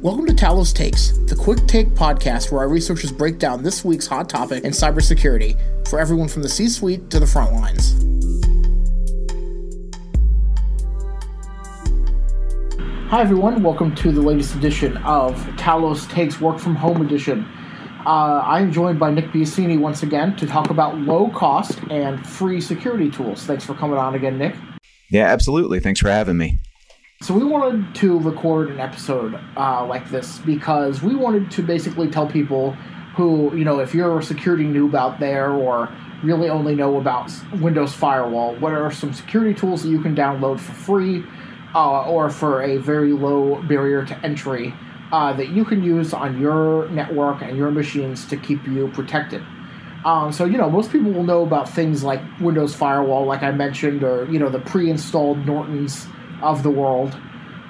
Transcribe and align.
Welcome 0.00 0.26
to 0.26 0.32
Talos 0.32 0.72
Takes, 0.72 1.18
the 1.26 1.34
quick 1.34 1.66
take 1.66 1.88
podcast 1.88 2.52
where 2.52 2.60
our 2.60 2.68
researchers 2.68 3.10
break 3.10 3.40
down 3.40 3.64
this 3.64 3.84
week's 3.84 4.06
hot 4.06 4.28
topic 4.28 4.62
in 4.62 4.70
cybersecurity 4.70 5.58
for 5.88 5.98
everyone 5.98 6.28
from 6.28 6.42
the 6.42 6.48
C 6.48 6.68
suite 6.68 7.10
to 7.10 7.18
the 7.18 7.26
front 7.26 7.52
lines. 7.52 7.94
Hi, 13.10 13.22
everyone. 13.22 13.60
Welcome 13.64 13.92
to 13.96 14.12
the 14.12 14.20
latest 14.20 14.54
edition 14.54 14.96
of 14.98 15.34
Talos 15.56 16.08
Takes 16.08 16.40
Work 16.40 16.60
from 16.60 16.76
Home 16.76 17.04
Edition. 17.04 17.44
Uh, 18.06 18.40
I'm 18.44 18.70
joined 18.70 19.00
by 19.00 19.10
Nick 19.10 19.32
Biasini 19.32 19.80
once 19.80 20.04
again 20.04 20.36
to 20.36 20.46
talk 20.46 20.70
about 20.70 20.96
low 20.96 21.28
cost 21.30 21.80
and 21.90 22.24
free 22.24 22.60
security 22.60 23.10
tools. 23.10 23.42
Thanks 23.42 23.64
for 23.64 23.74
coming 23.74 23.98
on 23.98 24.14
again, 24.14 24.38
Nick. 24.38 24.54
Yeah, 25.10 25.24
absolutely. 25.24 25.80
Thanks 25.80 25.98
for 25.98 26.08
having 26.08 26.36
me. 26.36 26.60
So 27.20 27.34
we 27.34 27.44
wanted 27.44 27.96
to 27.96 28.20
record 28.20 28.70
an 28.70 28.78
episode 28.78 29.34
uh, 29.56 29.84
like 29.84 30.08
this 30.08 30.38
because 30.38 31.02
we 31.02 31.16
wanted 31.16 31.50
to 31.50 31.62
basically 31.62 32.08
tell 32.08 32.28
people 32.28 32.74
who, 33.16 33.54
you 33.56 33.64
know, 33.64 33.80
if 33.80 33.92
you're 33.92 34.20
a 34.20 34.22
security 34.22 34.62
noob 34.62 34.94
out 34.94 35.18
there 35.18 35.50
or 35.50 35.92
really 36.22 36.48
only 36.48 36.76
know 36.76 36.96
about 36.96 37.32
Windows 37.54 37.92
Firewall, 37.92 38.54
what 38.60 38.72
are 38.72 38.92
some 38.92 39.12
security 39.12 39.52
tools 39.52 39.82
that 39.82 39.88
you 39.88 40.00
can 40.00 40.14
download 40.14 40.60
for 40.60 40.72
free 40.72 41.24
uh, 41.74 42.08
or 42.08 42.30
for 42.30 42.62
a 42.62 42.76
very 42.76 43.12
low 43.12 43.60
barrier 43.62 44.04
to 44.04 44.16
entry 44.24 44.72
uh, 45.10 45.32
that 45.32 45.48
you 45.48 45.64
can 45.64 45.82
use 45.82 46.14
on 46.14 46.40
your 46.40 46.88
network 46.90 47.42
and 47.42 47.56
your 47.56 47.72
machines 47.72 48.26
to 48.26 48.36
keep 48.36 48.64
you 48.64 48.86
protected. 48.94 49.42
Um, 50.04 50.30
so 50.30 50.44
you 50.44 50.56
know, 50.56 50.70
most 50.70 50.92
people 50.92 51.10
will 51.10 51.24
know 51.24 51.42
about 51.42 51.68
things 51.68 52.04
like 52.04 52.20
Windows 52.38 52.76
Firewall, 52.76 53.26
like 53.26 53.42
I 53.42 53.50
mentioned, 53.50 54.04
or 54.04 54.24
you 54.30 54.38
know, 54.38 54.48
the 54.48 54.60
pre-installed 54.60 55.44
Nortons 55.44 56.06
of 56.42 56.62
the 56.62 56.70
world. 56.70 57.16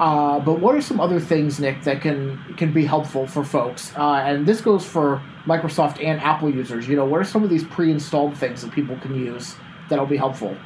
Uh, 0.00 0.40
but 0.40 0.60
what 0.60 0.74
are 0.74 0.80
some 0.80 1.00
other 1.00 1.20
things, 1.20 1.60
Nick, 1.60 1.82
that 1.82 2.00
can 2.00 2.42
can 2.56 2.72
be 2.72 2.84
helpful 2.84 3.26
for 3.26 3.44
folks? 3.44 3.94
Uh, 3.96 4.22
and 4.24 4.46
this 4.46 4.60
goes 4.60 4.84
for 4.84 5.22
Microsoft 5.46 6.02
and 6.02 6.20
Apple 6.20 6.50
users. 6.50 6.88
You 6.88 6.96
know, 6.96 7.04
what 7.04 7.20
are 7.20 7.24
some 7.24 7.44
of 7.44 7.50
these 7.50 7.64
pre-installed 7.64 8.36
things 8.36 8.62
that 8.62 8.72
people 8.72 8.96
can 8.98 9.14
use 9.14 9.54
that'll 9.88 10.06
be 10.06 10.16
helpful? 10.16 10.56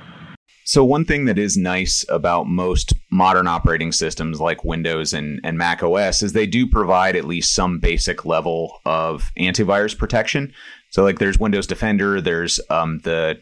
So 0.64 0.84
one 0.84 1.04
thing 1.04 1.26
that 1.26 1.38
is 1.38 1.56
nice 1.56 2.04
about 2.08 2.48
most 2.48 2.92
modern 3.12 3.46
operating 3.46 3.92
systems 3.92 4.40
like 4.40 4.64
Windows 4.64 5.12
and, 5.12 5.38
and 5.44 5.56
Mac 5.56 5.80
OS 5.80 6.22
is 6.22 6.32
they 6.32 6.46
do 6.46 6.66
provide 6.66 7.14
at 7.14 7.24
least 7.24 7.54
some 7.54 7.78
basic 7.78 8.24
level 8.24 8.80
of 8.84 9.30
antivirus 9.38 9.96
protection. 9.96 10.52
So 10.90 11.04
like 11.04 11.20
there's 11.20 11.38
Windows 11.38 11.68
Defender, 11.68 12.20
there's 12.20 12.58
um, 12.68 12.98
the 13.04 13.38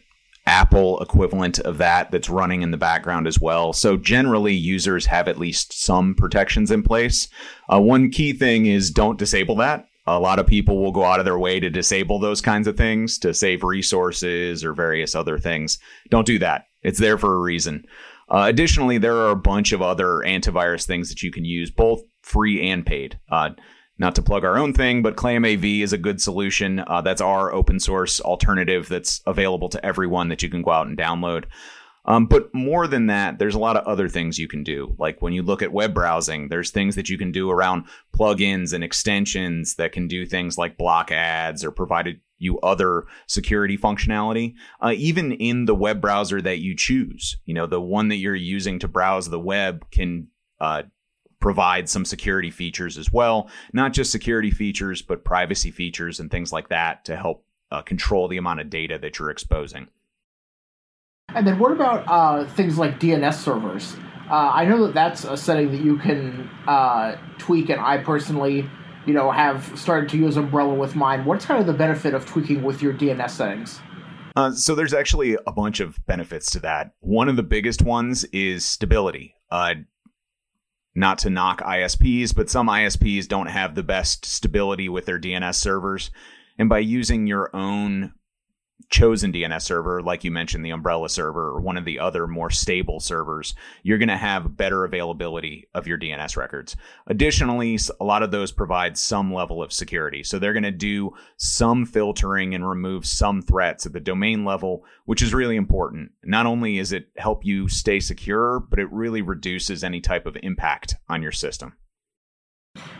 Apple 0.47 0.99
equivalent 0.99 1.59
of 1.59 1.77
that 1.79 2.11
that's 2.11 2.29
running 2.29 2.61
in 2.61 2.71
the 2.71 2.77
background 2.77 3.27
as 3.27 3.39
well. 3.39 3.73
So 3.73 3.97
generally, 3.97 4.53
users 4.53 5.07
have 5.07 5.27
at 5.27 5.39
least 5.39 5.73
some 5.73 6.13
protections 6.13 6.69
in 6.69 6.83
place. 6.83 7.27
Uh, 7.71 7.81
one 7.81 8.11
key 8.11 8.33
thing 8.33 8.67
is 8.67 8.91
don't 8.91 9.17
disable 9.17 9.55
that. 9.55 9.87
A 10.07 10.19
lot 10.19 10.37
of 10.37 10.45
people 10.45 10.81
will 10.81 10.91
go 10.91 11.03
out 11.03 11.19
of 11.19 11.25
their 11.25 11.39
way 11.39 11.59
to 11.59 11.69
disable 11.69 12.19
those 12.19 12.41
kinds 12.41 12.67
of 12.67 12.77
things 12.77 13.17
to 13.19 13.33
save 13.33 13.63
resources 13.63 14.63
or 14.63 14.73
various 14.73 15.15
other 15.15 15.39
things. 15.39 15.79
Don't 16.09 16.27
do 16.27 16.37
that. 16.39 16.65
It's 16.83 16.99
there 16.99 17.17
for 17.17 17.33
a 17.33 17.39
reason. 17.39 17.85
Uh, 18.29 18.45
additionally, 18.47 18.99
there 18.99 19.15
are 19.15 19.31
a 19.31 19.35
bunch 19.35 19.71
of 19.71 19.81
other 19.81 20.21
antivirus 20.25 20.85
things 20.85 21.09
that 21.09 21.23
you 21.23 21.31
can 21.31 21.45
use, 21.45 21.71
both 21.71 22.03
free 22.21 22.69
and 22.69 22.85
paid. 22.85 23.19
Uh, 23.31 23.51
not 23.97 24.15
to 24.15 24.21
plug 24.21 24.43
our 24.43 24.57
own 24.57 24.73
thing, 24.73 25.01
but 25.01 25.15
ClamAV 25.15 25.81
is 25.81 25.93
a 25.93 25.97
good 25.97 26.21
solution. 26.21 26.79
Uh, 26.79 27.01
that's 27.01 27.21
our 27.21 27.53
open 27.53 27.79
source 27.79 28.19
alternative 28.19 28.89
that's 28.89 29.21
available 29.25 29.69
to 29.69 29.85
everyone 29.85 30.29
that 30.29 30.43
you 30.43 30.49
can 30.49 30.61
go 30.61 30.71
out 30.71 30.87
and 30.87 30.97
download. 30.97 31.45
Um, 32.07 32.27
but 32.27 32.53
more 32.53 32.87
than 32.87 33.07
that, 33.07 33.39
there's 33.39 33.55
a 33.55 33.59
lot 33.59 33.77
of 33.77 33.87
other 33.87 34.07
things 34.07 34.37
you 34.37 34.47
can 34.47 34.63
do. 34.63 34.95
Like 34.99 35.21
when 35.21 35.33
you 35.33 35.41
look 35.41 35.61
at 35.61 35.73
web 35.73 35.93
browsing, 35.93 36.49
there's 36.49 36.69
things 36.69 36.95
that 36.95 37.09
you 37.09 37.17
can 37.17 37.31
do 37.31 37.49
around 37.49 37.85
plugins 38.15 38.73
and 38.73 38.83
extensions 38.83 39.75
that 39.75 39.91
can 39.91 40.07
do 40.07 40.25
things 40.25 40.57
like 40.57 40.77
block 40.77 41.11
ads 41.11 41.63
or 41.63 41.71
provide 41.71 42.19
you 42.37 42.59
other 42.59 43.05
security 43.27 43.77
functionality. 43.77 44.53
Uh, 44.81 44.93
even 44.95 45.31
in 45.31 45.65
the 45.65 45.75
web 45.75 45.99
browser 45.99 46.41
that 46.41 46.59
you 46.59 46.75
choose, 46.75 47.37
you 47.45 47.53
know, 47.53 47.65
the 47.65 47.81
one 47.81 48.09
that 48.09 48.17
you're 48.17 48.35
using 48.35 48.77
to 48.79 48.87
browse 48.87 49.29
the 49.29 49.39
web 49.39 49.89
can 49.89 50.27
uh, 50.59 50.83
provide 51.45 51.87
some 51.87 52.03
security 52.03 52.49
features 52.49 52.97
as 52.97 53.11
well. 53.11 53.47
Not 53.71 53.93
just 53.93 54.11
security 54.11 54.49
features, 54.49 55.03
but 55.03 55.23
privacy 55.23 55.69
features 55.69 56.19
and 56.19 56.31
things 56.31 56.51
like 56.51 56.69
that 56.69 57.05
to 57.05 57.15
help 57.15 57.45
uh, 57.69 57.83
control 57.83 58.27
the 58.27 58.37
amount 58.37 58.61
of 58.61 58.71
data 58.71 58.97
that 58.97 59.19
you're 59.19 59.29
exposing. 59.29 59.87
And 61.35 61.45
then 61.45 61.59
what 61.59 61.71
about 61.71 62.03
uh, 62.07 62.49
things 62.55 62.79
like 62.79 62.99
DNS 62.99 63.35
servers? 63.35 63.95
Uh, 64.27 64.53
I 64.55 64.65
know 64.65 64.87
that 64.87 64.95
that's 64.95 65.23
a 65.23 65.37
setting 65.37 65.71
that 65.71 65.81
you 65.81 65.99
can 65.99 66.49
uh, 66.67 67.15
tweak, 67.37 67.69
and 67.69 67.79
I 67.79 67.99
personally, 67.99 68.67
you 69.05 69.13
know, 69.13 69.29
have 69.29 69.71
started 69.77 70.09
to 70.09 70.17
use 70.17 70.37
Umbrella 70.37 70.73
with 70.73 70.95
mine. 70.95 71.25
What's 71.25 71.45
kind 71.45 71.61
of 71.61 71.67
the 71.67 71.73
benefit 71.73 72.15
of 72.15 72.25
tweaking 72.25 72.63
with 72.63 72.81
your 72.81 72.91
DNS 72.91 73.29
settings? 73.29 73.79
Uh, 74.35 74.49
so 74.49 74.73
there's 74.73 74.95
actually 74.95 75.37
a 75.45 75.51
bunch 75.51 75.79
of 75.79 76.03
benefits 76.07 76.49
to 76.53 76.59
that. 76.61 76.95
One 77.01 77.29
of 77.29 77.35
the 77.35 77.43
biggest 77.43 77.83
ones 77.83 78.23
is 78.33 78.65
stability. 78.65 79.35
Uh, 79.51 79.75
not 80.95 81.19
to 81.19 81.29
knock 81.29 81.61
ISPs, 81.61 82.33
but 82.33 82.49
some 82.49 82.67
ISPs 82.67 83.27
don't 83.27 83.47
have 83.47 83.75
the 83.75 83.83
best 83.83 84.25
stability 84.25 84.89
with 84.89 85.05
their 85.05 85.19
DNS 85.19 85.55
servers. 85.55 86.09
And 86.57 86.69
by 86.69 86.79
using 86.79 87.27
your 87.27 87.53
own 87.53 88.13
chosen 88.89 89.31
DNS 89.31 89.61
server, 89.61 90.01
like 90.01 90.23
you 90.23 90.31
mentioned, 90.31 90.65
the 90.65 90.71
Umbrella 90.71 91.09
server 91.09 91.49
or 91.49 91.59
one 91.59 91.77
of 91.77 91.85
the 91.85 91.99
other 91.99 92.27
more 92.27 92.49
stable 92.49 92.99
servers, 92.99 93.55
you're 93.83 93.97
going 93.97 94.09
to 94.09 94.17
have 94.17 94.55
better 94.57 94.85
availability 94.85 95.67
of 95.73 95.87
your 95.87 95.97
DNS 95.97 96.37
records. 96.37 96.75
Additionally, 97.07 97.77
a 97.99 98.03
lot 98.03 98.23
of 98.23 98.31
those 98.31 98.51
provide 98.51 98.97
some 98.97 99.33
level 99.33 99.61
of 99.61 99.73
security. 99.73 100.23
So 100.23 100.39
they're 100.39 100.53
going 100.53 100.63
to 100.63 100.71
do 100.71 101.11
some 101.37 101.85
filtering 101.85 102.53
and 102.53 102.67
remove 102.67 103.05
some 103.05 103.41
threats 103.41 103.85
at 103.85 103.93
the 103.93 103.99
domain 103.99 104.45
level, 104.45 104.83
which 105.05 105.21
is 105.21 105.33
really 105.33 105.55
important. 105.55 106.11
Not 106.23 106.45
only 106.45 106.77
is 106.77 106.91
it 106.91 107.09
help 107.17 107.45
you 107.45 107.67
stay 107.67 107.99
secure, 107.99 108.59
but 108.59 108.79
it 108.79 108.91
really 108.91 109.21
reduces 109.21 109.83
any 109.83 110.01
type 110.01 110.25
of 110.25 110.37
impact 110.43 110.95
on 111.09 111.21
your 111.21 111.31
system. 111.31 111.73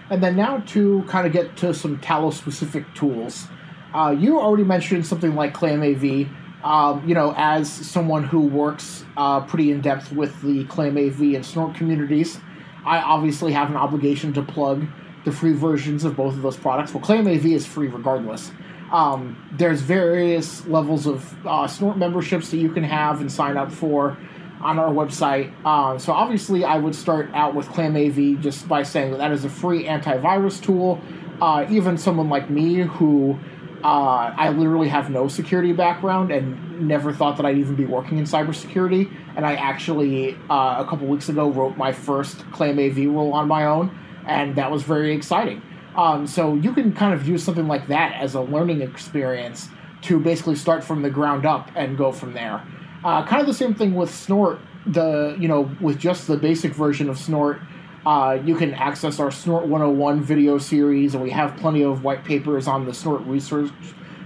And 0.10 0.22
then 0.22 0.36
now 0.36 0.60
to 0.68 1.04
kind 1.08 1.26
of 1.28 1.34
get 1.34 1.58
to 1.58 1.74
some 1.74 1.98
Talos 1.98 2.34
specific 2.34 2.86
tools. 2.94 3.48
Uh, 3.96 4.12
you 4.12 4.38
already 4.38 4.66
mentioned 4.66 5.08
something 5.08 5.36
like 5.36 5.54
ClamAV. 5.54 6.30
Um, 6.66 7.08
you 7.08 7.16
know, 7.16 7.34
as 7.38 7.72
someone 7.72 8.26
who 8.26 8.42
works 8.42 9.06
uh, 9.16 9.40
pretty 9.42 9.72
in 9.72 9.80
depth 9.80 10.12
with 10.12 10.42
the 10.42 10.66
ClamAV 10.66 11.34
and 11.34 11.46
Snort 11.46 11.76
communities, 11.76 12.38
I 12.86 12.98
obviously 12.98 13.54
have 13.54 13.70
an 13.70 13.78
obligation 13.78 14.34
to 14.34 14.42
plug 14.42 14.86
the 15.24 15.32
free 15.32 15.54
versions 15.54 16.04
of 16.04 16.18
both 16.18 16.34
of 16.34 16.42
those 16.42 16.58
products. 16.58 16.94
Well, 16.94 17.02
ClamAV 17.02 17.46
is 17.46 17.66
free 17.66 17.88
regardless. 17.88 18.52
Um, 18.92 19.38
there's 19.54 19.80
various 19.80 20.68
levels 20.68 21.08
of 21.08 21.48
uh, 21.48 21.66
Snort 21.66 21.98
memberships 21.98 22.52
that 22.52 22.58
you 22.58 22.72
can 22.72 22.84
have 22.84 23.22
and 23.22 23.32
sign 23.32 23.56
up 23.56 23.72
for 23.72 24.18
on 24.60 24.78
our 24.78 24.92
website. 24.92 25.54
Uh, 25.64 25.98
so 25.98 26.12
obviously, 26.12 26.66
I 26.66 26.78
would 26.78 26.96
start 26.96 27.30
out 27.34 27.56
with 27.56 27.68
ClamAV 27.68 28.42
just 28.42 28.68
by 28.68 28.84
saying 28.84 29.12
that 29.12 29.18
that 29.20 29.32
is 29.32 29.46
a 29.46 29.50
free 29.50 29.86
antivirus 29.86 30.62
tool. 30.62 31.00
Uh, 31.42 31.66
even 31.70 31.98
someone 31.98 32.30
like 32.30 32.50
me 32.50 32.82
who 32.82 33.38
uh, 33.86 34.34
I 34.36 34.50
literally 34.50 34.88
have 34.88 35.12
no 35.12 35.28
security 35.28 35.72
background 35.72 36.32
and 36.32 36.88
never 36.88 37.14
thought 37.14 37.38
that 37.38 37.46
I'd 37.46 37.60
even 37.60 37.76
be 37.76 37.86
working 37.86 38.18
in 38.18 38.24
cybersecurity. 38.24 39.12
And 39.36 39.46
I 39.46 39.54
actually, 39.54 40.34
uh, 40.50 40.78
a 40.80 40.88
couple 40.90 41.06
weeks 41.06 41.30
ago, 41.30 41.52
wrote 41.52 41.78
my 41.78 41.92
first 41.92 42.40
ClamAV 42.50 42.96
rule 43.06 43.32
on 43.32 43.48
my 43.48 43.66
own, 43.66 43.96
and 44.26 44.56
that 44.56 44.72
was 44.72 44.82
very 44.82 45.14
exciting. 45.14 45.62
Um, 45.96 46.26
so 46.26 46.56
you 46.56 46.74
can 46.74 46.94
kind 46.94 47.14
of 47.14 47.28
use 47.28 47.44
something 47.44 47.68
like 47.68 47.88
that 47.90 48.20
as 48.20 48.34
a 48.34 48.42
learning 48.42 48.82
experience 48.82 49.70
to 50.02 50.20
basically 50.20 50.56
start 50.56 50.84
from 50.84 51.04
the 51.04 51.12
ground 51.12 51.46
up 51.46 51.70
and 51.76 51.96
go 51.96 52.12
from 52.12 52.34
there. 52.34 52.64
Uh, 53.04 53.24
kind 53.24 53.40
of 53.40 53.46
the 53.46 53.54
same 53.54 53.76
thing 53.76 53.94
with 53.94 54.12
Snort. 54.12 54.60
The 54.88 55.36
you 55.40 55.48
know 55.48 55.70
with 55.80 56.00
just 56.00 56.26
the 56.26 56.38
basic 56.38 56.74
version 56.74 57.08
of 57.08 57.20
Snort, 57.20 57.60
uh, 58.06 58.40
you 58.46 58.56
can 58.56 58.74
access 58.74 59.20
our 59.20 59.32
Snort 59.32 59.68
101 59.68 60.22
video 60.22 60.58
series, 60.58 61.16
and 61.16 61.24
we 61.24 61.32
have 61.32 61.56
plenty 61.58 61.84
of 61.84 62.04
white 62.04 62.24
papers 62.24 62.68
on 62.68 62.86
the 62.86 62.94
Snort 62.94 63.22
research 63.22 63.72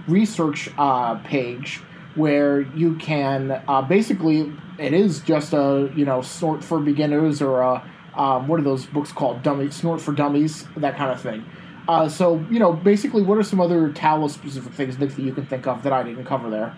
research 0.07 0.69
uh, 0.77 1.15
page 1.19 1.81
where 2.15 2.61
you 2.61 2.95
can 2.95 3.61
uh, 3.67 3.81
basically 3.83 4.51
it 4.79 4.93
is 4.93 5.19
just 5.19 5.53
a 5.53 5.91
you 5.95 6.05
know 6.05 6.21
Snort 6.21 6.63
for 6.63 6.79
beginners 6.79 7.41
or 7.41 7.61
a 7.61 7.83
um, 8.15 8.47
what 8.47 8.59
are 8.59 8.63
those 8.63 8.85
books 8.85 9.11
called? 9.11 9.43
Dummy 9.43 9.69
Snort 9.71 10.01
for 10.01 10.11
Dummies, 10.11 10.67
that 10.77 10.97
kind 10.97 11.11
of 11.11 11.21
thing. 11.21 11.45
Uh, 11.87 12.09
so 12.09 12.43
you 12.51 12.59
know, 12.59 12.73
basically, 12.73 13.21
what 13.21 13.37
are 13.37 13.43
some 13.43 13.61
other 13.61 13.89
Talos 13.89 14.31
specific 14.31 14.73
things, 14.73 14.99
Nick, 14.99 15.11
that 15.11 15.21
you 15.21 15.33
can 15.33 15.45
think 15.45 15.67
of 15.67 15.83
that 15.83 15.93
I 15.93 16.03
didn't 16.03 16.25
cover 16.25 16.49
there? 16.49 16.75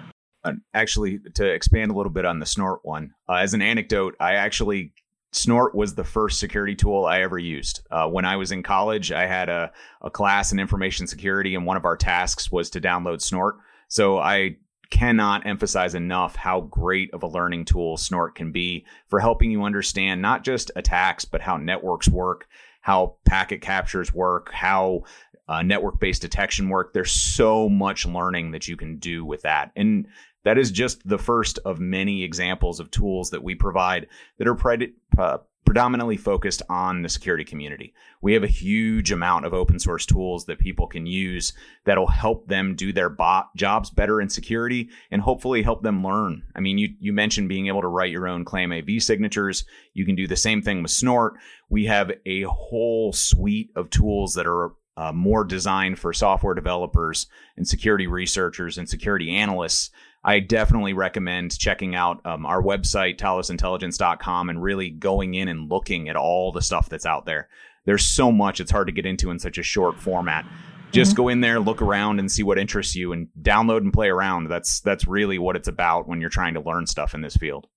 Actually, 0.73 1.19
to 1.35 1.45
expand 1.45 1.91
a 1.91 1.93
little 1.93 2.11
bit 2.11 2.25
on 2.25 2.39
the 2.39 2.45
Snort 2.45 2.79
one, 2.83 3.11
uh, 3.29 3.35
as 3.35 3.53
an 3.53 3.61
anecdote, 3.61 4.15
I 4.19 4.35
actually 4.35 4.93
Snort 5.31 5.73
was 5.73 5.95
the 5.95 6.03
first 6.03 6.39
security 6.39 6.75
tool 6.75 7.05
I 7.05 7.21
ever 7.21 7.39
used. 7.39 7.81
Uh, 7.89 8.07
when 8.07 8.25
I 8.25 8.35
was 8.35 8.51
in 8.51 8.63
college, 8.63 9.11
I 9.11 9.25
had 9.25 9.47
a, 9.47 9.71
a 10.01 10.09
class 10.09 10.51
in 10.51 10.59
information 10.59 11.07
security, 11.07 11.55
and 11.55 11.65
one 11.65 11.77
of 11.77 11.85
our 11.85 11.95
tasks 11.95 12.51
was 12.51 12.69
to 12.71 12.81
download 12.81 13.21
Snort. 13.21 13.55
So 13.87 14.19
I 14.19 14.57
cannot 14.89 15.45
emphasize 15.45 15.95
enough 15.95 16.35
how 16.35 16.61
great 16.61 17.13
of 17.13 17.23
a 17.23 17.27
learning 17.27 17.63
tool 17.63 17.95
Snort 17.95 18.35
can 18.35 18.51
be 18.51 18.85
for 19.07 19.19
helping 19.21 19.49
you 19.49 19.63
understand 19.63 20.21
not 20.21 20.43
just 20.43 20.69
attacks, 20.75 21.23
but 21.23 21.41
how 21.41 21.55
networks 21.55 22.09
work, 22.09 22.47
how 22.81 23.15
packet 23.23 23.61
captures 23.61 24.13
work, 24.13 24.51
how 24.51 25.03
uh, 25.47 25.61
network 25.61 25.99
based 25.99 26.21
detection 26.21 26.69
work. 26.69 26.93
There's 26.93 27.11
so 27.11 27.69
much 27.69 28.05
learning 28.05 28.51
that 28.51 28.67
you 28.67 28.75
can 28.75 28.97
do 28.97 29.23
with 29.23 29.41
that. 29.43 29.71
And 29.75 30.07
that 30.43 30.57
is 30.57 30.71
just 30.71 31.07
the 31.07 31.17
first 31.17 31.59
of 31.65 31.79
many 31.79 32.23
examples 32.23 32.79
of 32.79 32.91
tools 32.91 33.29
that 33.29 33.43
we 33.43 33.55
provide 33.55 34.07
that 34.37 34.47
are 34.47 34.55
pred- 34.55 34.93
uh, 35.17 35.37
predominantly 35.65 36.17
focused 36.17 36.61
on 36.69 37.01
the 37.01 37.09
security 37.09 37.45
community. 37.45 37.93
We 38.21 38.33
have 38.33 38.43
a 38.43 38.47
huge 38.47 39.11
amount 39.11 39.45
of 39.45 39.53
open 39.53 39.79
source 39.79 40.05
tools 40.05 40.45
that 40.45 40.59
people 40.59 40.87
can 40.87 41.05
use 41.05 41.53
that'll 41.85 42.07
help 42.07 42.47
them 42.47 42.75
do 42.75 42.91
their 42.91 43.09
bo- 43.09 43.43
jobs 43.55 43.89
better 43.89 44.19
in 44.19 44.29
security 44.29 44.89
and 45.11 45.21
hopefully 45.21 45.61
help 45.61 45.83
them 45.83 46.03
learn. 46.03 46.43
I 46.55 46.59
mean, 46.59 46.77
you, 46.77 46.89
you 46.99 47.13
mentioned 47.13 47.47
being 47.47 47.67
able 47.67 47.81
to 47.81 47.87
write 47.87 48.11
your 48.11 48.27
own 48.27 48.43
ClamAV 48.43 49.01
signatures. 49.01 49.63
You 49.93 50.05
can 50.05 50.15
do 50.15 50.27
the 50.27 50.35
same 50.35 50.61
thing 50.61 50.81
with 50.81 50.91
Snort. 50.91 51.35
We 51.69 51.85
have 51.85 52.11
a 52.25 52.41
whole 52.43 53.13
suite 53.13 53.71
of 53.75 53.89
tools 53.89 54.33
that 54.33 54.47
are 54.47 54.73
uh, 54.97 55.13
more 55.13 55.43
designed 55.45 55.97
for 55.97 56.11
software 56.11 56.53
developers 56.53 57.27
and 57.55 57.67
security 57.67 58.07
researchers 58.07 58.77
and 58.77 58.89
security 58.89 59.35
analysts 59.35 59.89
I 60.23 60.39
definitely 60.39 60.93
recommend 60.93 61.57
checking 61.57 61.95
out 61.95 62.23
um, 62.25 62.45
our 62.45 62.61
website, 62.61 63.17
talosintelligence.com, 63.17 64.49
and 64.49 64.61
really 64.61 64.89
going 64.89 65.33
in 65.33 65.47
and 65.47 65.69
looking 65.69 66.09
at 66.09 66.15
all 66.15 66.51
the 66.51 66.61
stuff 66.61 66.89
that's 66.89 67.05
out 67.05 67.25
there. 67.25 67.49
There's 67.85 68.05
so 68.05 68.31
much, 68.31 68.59
it's 68.59 68.69
hard 68.69 68.87
to 68.87 68.93
get 68.93 69.07
into 69.07 69.31
in 69.31 69.39
such 69.39 69.57
a 69.57 69.63
short 69.63 69.99
format. 69.99 70.45
Just 70.91 71.11
mm-hmm. 71.11 71.17
go 71.17 71.27
in 71.29 71.41
there, 71.41 71.59
look 71.59 71.81
around, 71.81 72.19
and 72.19 72.31
see 72.31 72.43
what 72.43 72.59
interests 72.59 72.95
you, 72.95 73.13
and 73.13 73.29
download 73.41 73.77
and 73.77 73.91
play 73.91 74.09
around. 74.09 74.49
That's 74.49 74.81
that's 74.81 75.07
really 75.07 75.39
what 75.39 75.55
it's 75.55 75.67
about 75.67 76.07
when 76.07 76.21
you're 76.21 76.29
trying 76.29 76.53
to 76.53 76.61
learn 76.61 76.85
stuff 76.85 77.15
in 77.15 77.21
this 77.21 77.35
field. 77.35 77.67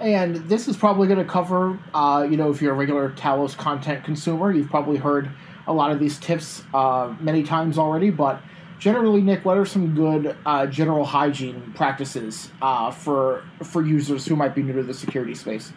And 0.00 0.36
this 0.48 0.68
is 0.68 0.76
probably 0.76 1.06
going 1.06 1.18
to 1.18 1.30
cover, 1.30 1.78
uh, 1.92 2.26
you 2.28 2.36
know, 2.36 2.50
if 2.50 2.62
you're 2.62 2.72
a 2.72 2.76
regular 2.76 3.10
Talos 3.10 3.56
content 3.56 4.04
consumer, 4.04 4.52
you've 4.52 4.70
probably 4.70 4.96
heard 4.96 5.30
a 5.66 5.72
lot 5.72 5.92
of 5.92 6.00
these 6.00 6.18
tips 6.18 6.62
uh, 6.72 7.14
many 7.20 7.42
times 7.42 7.78
already. 7.78 8.10
But 8.10 8.40
generally, 8.82 9.22
Nick, 9.22 9.44
what 9.44 9.56
are 9.56 9.64
some 9.64 9.94
good 9.94 10.36
uh, 10.44 10.66
general 10.66 11.04
hygiene 11.04 11.72
practices 11.76 12.50
uh, 12.60 12.90
for 12.90 13.44
for 13.62 13.86
users 13.86 14.26
who 14.26 14.34
might 14.34 14.56
be 14.56 14.62
new 14.62 14.72
to 14.72 14.82
the 14.82 14.92
security 14.92 15.36
space? 15.36 15.72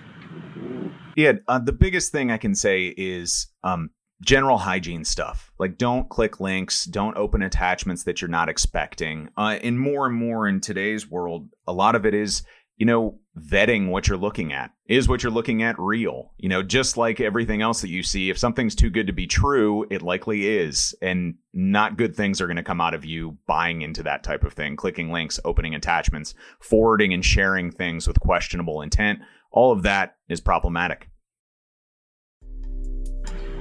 Yeah, 1.16 1.34
uh, 1.48 1.60
the 1.60 1.72
biggest 1.72 2.12
thing 2.12 2.32
I 2.32 2.38
can 2.38 2.56
say 2.56 2.94
is 2.98 3.48
um, 3.64 3.92
general 4.24 4.58
hygiene 4.58 5.06
stuff. 5.06 5.52
Like, 5.60 5.78
don't 5.78 6.10
click 6.10 6.40
links, 6.40 6.86
don't 6.86 7.16
open 7.16 7.44
attachments 7.44 8.04
that 8.04 8.22
you're 8.22 8.28
not 8.28 8.50
expecting. 8.50 9.30
Uh, 9.38 9.60
and 9.62 9.80
more 9.80 10.08
and 10.08 10.16
more 10.16 10.48
in 10.48 10.60
today's 10.60 11.10
world, 11.10 11.50
a 11.68 11.74
lot 11.74 11.96
of 11.96 12.06
it 12.08 12.16
is 12.16 12.42
you 12.78 12.86
know, 12.86 13.20
vetting 13.38 13.90
what 13.90 14.08
you're 14.08 14.18
looking 14.18 14.54
at. 14.54 14.72
Is 14.88 15.08
what 15.08 15.24
you're 15.24 15.32
looking 15.32 15.64
at 15.64 15.80
real? 15.80 16.34
You 16.38 16.50
know, 16.50 16.62
just 16.62 16.98
like 16.98 17.20
everything 17.20 17.62
else 17.62 17.82
that 17.82 17.90
you 17.90 18.04
see, 18.04 18.30
if 18.30 18.38
something's 18.38 18.76
too 18.76 18.90
good 18.90 19.08
to 19.08 19.14
be 19.14 19.28
true, 19.28 19.86
it 19.90 20.02
likely 20.02 20.48
is. 20.48 20.94
And 21.02 21.36
not 21.54 21.98
good 21.98 22.16
things 22.16 22.40
are 22.40 22.48
going 22.48 22.58
to 22.58 22.64
come 22.64 22.82
out 22.82 22.94
of 22.94 23.06
you 23.06 23.38
buying 23.48 23.82
into 23.82 24.04
that 24.04 24.24
type 24.24 24.44
of 24.44 24.54
thing, 24.54 24.76
clicking 24.76 25.12
links, 25.12 25.40
opening 25.44 25.74
attachments, 25.74 26.34
forwarding 26.60 27.14
and 27.14 27.26
sharing 27.26 27.72
things 27.72 28.08
with 28.08 28.20
questionable 28.20 28.82
intent. 28.82 29.20
All 29.52 29.72
of 29.72 29.84
that 29.84 30.18
is 30.30 30.42
problematic. 30.42 31.10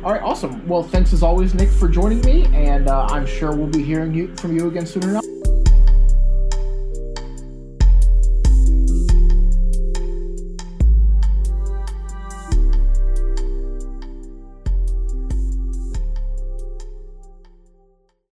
All 0.03 0.13
right, 0.13 0.23
awesome. 0.23 0.67
Well, 0.69 0.83
thanks 0.83 1.15
as 1.15 1.23
always, 1.23 1.55
Nick, 1.55 1.71
for 1.71 1.89
joining 1.89 2.21
me, 2.21 2.45
and 2.53 2.89
uh, 2.89 3.07
I'm 3.09 3.25
sure 3.25 3.57
we'll 3.57 3.69
be 3.69 3.83
hearing 3.83 4.13
you 4.13 4.37
from 4.37 4.55
you 4.55 4.69
again 4.69 4.87
soon 4.87 5.05
enough. 5.05 5.25